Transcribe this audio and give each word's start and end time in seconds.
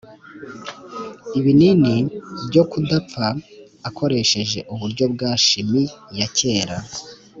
‘ibinini 1.39 1.95
byo 2.47 2.63
kudapfa’ 2.71 3.25
akoresheje 3.89 4.59
uburyo 4.73 5.05
bwa 5.13 5.31
shimi 5.45 5.83
ya 6.17 6.27
kera. 6.37 6.77